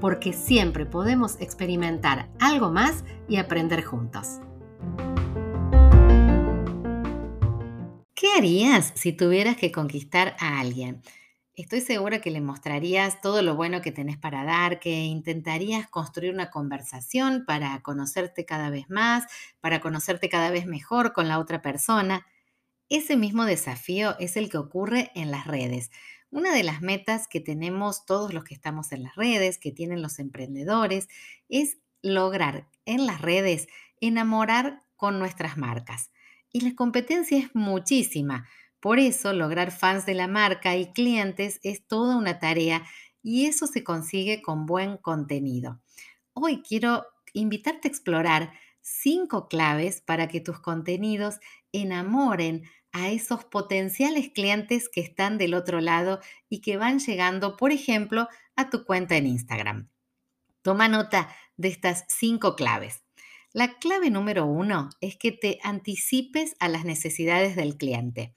[0.00, 4.40] porque siempre podemos experimentar algo más y aprender juntos.
[8.14, 11.02] ¿Qué harías si tuvieras que conquistar a alguien?
[11.54, 16.32] Estoy segura que le mostrarías todo lo bueno que tenés para dar, que intentarías construir
[16.32, 19.24] una conversación para conocerte cada vez más,
[19.60, 22.26] para conocerte cada vez mejor con la otra persona.
[22.88, 25.90] Ese mismo desafío es el que ocurre en las redes.
[26.30, 30.02] Una de las metas que tenemos todos los que estamos en las redes, que tienen
[30.02, 31.08] los emprendedores,
[31.48, 33.68] es lograr en las redes
[34.00, 36.10] enamorar con nuestras marcas.
[36.50, 38.46] Y la competencia es muchísima.
[38.80, 42.86] Por eso lograr fans de la marca y clientes es toda una tarea
[43.22, 45.80] y eso se consigue con buen contenido.
[46.32, 51.40] Hoy quiero invitarte a explorar cinco claves para que tus contenidos
[51.72, 57.72] enamoren a esos potenciales clientes que están del otro lado y que van llegando, por
[57.72, 59.88] ejemplo, a tu cuenta en Instagram.
[60.62, 63.02] Toma nota de estas cinco claves.
[63.52, 68.34] La clave número uno es que te anticipes a las necesidades del cliente.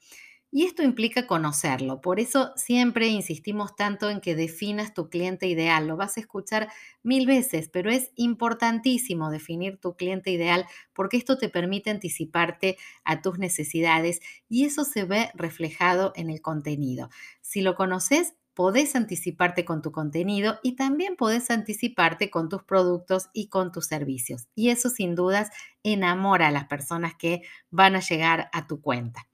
[0.54, 2.02] Y esto implica conocerlo.
[2.02, 5.86] Por eso siempre insistimos tanto en que definas tu cliente ideal.
[5.86, 6.68] Lo vas a escuchar
[7.02, 13.22] mil veces, pero es importantísimo definir tu cliente ideal porque esto te permite anticiparte a
[13.22, 17.08] tus necesidades y eso se ve reflejado en el contenido.
[17.40, 23.30] Si lo conoces, podés anticiparte con tu contenido y también podés anticiparte con tus productos
[23.32, 24.48] y con tus servicios.
[24.54, 25.48] Y eso sin dudas
[25.82, 29.31] enamora a las personas que van a llegar a tu cuenta.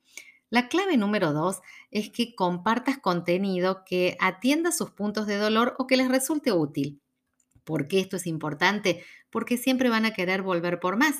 [0.50, 1.60] La clave número dos
[1.91, 7.00] es que compartas contenido que atienda sus puntos de dolor o que les resulte útil.
[7.64, 9.05] ¿Por qué esto es importante?
[9.28, 11.17] Porque siempre van a querer volver por más.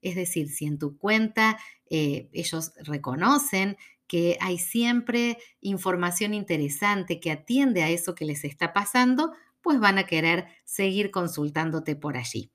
[0.00, 1.58] Es decir, si en tu cuenta
[1.90, 8.72] eh, ellos reconocen que hay siempre información interesante que atiende a eso que les está
[8.72, 12.50] pasando, pues van a querer seguir consultándote por allí.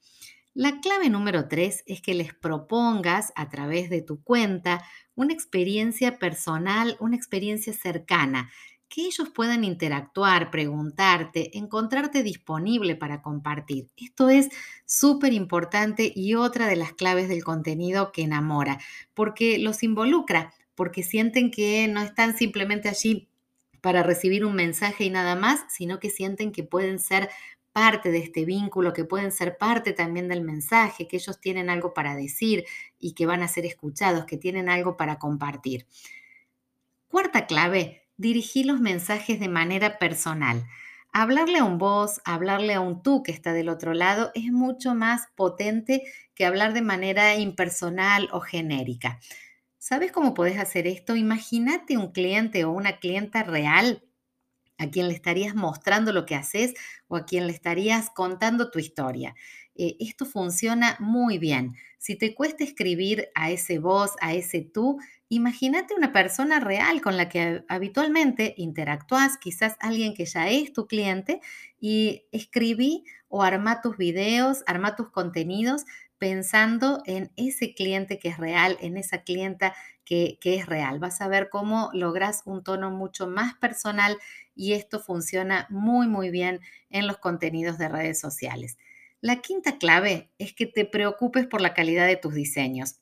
[0.53, 4.83] La clave número tres es que les propongas a través de tu cuenta
[5.15, 8.51] una experiencia personal, una experiencia cercana,
[8.87, 13.87] que ellos puedan interactuar, preguntarte, encontrarte disponible para compartir.
[13.97, 14.49] Esto es
[14.85, 18.79] súper importante y otra de las claves del contenido que enamora,
[19.13, 23.29] porque los involucra porque sienten que no están simplemente allí
[23.81, 27.29] para recibir un mensaje y nada más, sino que sienten que pueden ser
[27.75, 31.93] parte de este vínculo, que pueden ser parte también del mensaje, que ellos tienen algo
[31.93, 32.63] para decir
[32.99, 35.85] y que van a ser escuchados, que tienen algo para compartir.
[37.09, 40.65] Cuarta clave, dirigir los mensajes de manera personal.
[41.11, 44.95] Hablarle a un vos, hablarle a un tú que está del otro lado es mucho
[44.95, 46.01] más potente
[46.33, 49.19] que hablar de manera impersonal o genérica.
[49.79, 51.17] ¿Sabes cómo podés hacer esto?
[51.17, 54.01] Imagínate un cliente o una clienta real
[54.77, 56.73] a quien le estarías mostrando lo que haces
[57.07, 59.35] o a quien le estarías contando tu historia.
[59.77, 61.75] Eh, esto funciona muy bien.
[61.97, 67.17] Si te cuesta escribir a ese vos, a ese tú, imagínate una persona real con
[67.17, 71.41] la que habitualmente interactúas, quizás alguien que ya es tu cliente,
[71.79, 75.83] y escribí o arma tus videos, arma tus contenidos
[76.17, 80.99] pensando en ese cliente que es real, en esa clienta que, es real.
[80.99, 84.17] Vas a ver cómo logras un tono mucho más personal
[84.55, 88.77] y esto funciona muy, muy bien en los contenidos de redes sociales.
[89.19, 92.99] La quinta clave es que te preocupes por la calidad de tus diseños.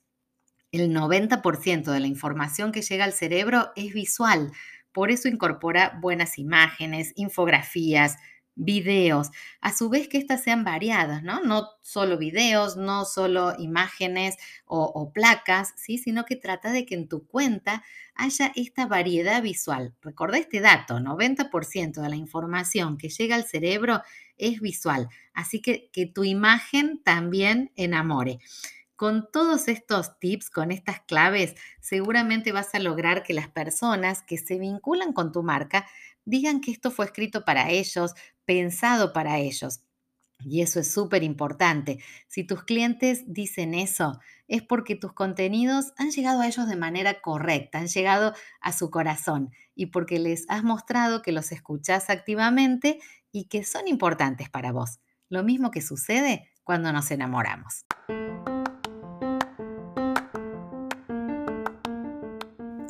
[0.72, 4.50] El 90% de la información que llega al cerebro es visual,
[4.92, 8.16] por eso incorpora buenas imágenes, infografías,
[8.56, 11.42] videos, a su vez que éstas sean variadas, ¿no?
[11.42, 14.36] No solo videos, no solo imágenes
[14.66, 15.98] o, placas, ¿sí?
[15.98, 17.82] Sino que trata de que en tu cuenta
[18.14, 19.94] haya esta variedad visual.
[20.02, 24.02] Recuerda este dato, 90% de la información que llega al cerebro
[24.36, 28.38] es visual, así que que tu imagen también enamore.
[28.96, 34.38] Con todos estos tips, con estas claves, seguramente vas a lograr que las personas que
[34.38, 35.86] se vinculan con tu marca
[36.24, 38.14] digan que esto fue escrito para ellos,
[38.44, 39.80] pensado para ellos.
[40.44, 41.98] Y eso es súper importante.
[42.28, 47.20] Si tus clientes dicen eso, es porque tus contenidos han llegado a ellos de manera
[47.20, 53.00] correcta, han llegado a su corazón y porque les has mostrado que los escuchás activamente
[53.32, 55.00] y que son importantes para vos.
[55.28, 57.86] Lo mismo que sucede cuando nos enamoramos.